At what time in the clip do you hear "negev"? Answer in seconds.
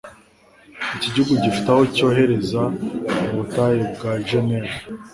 4.47-4.73